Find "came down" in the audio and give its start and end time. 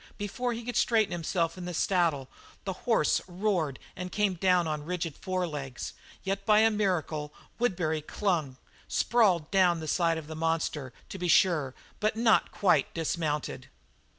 4.11-4.67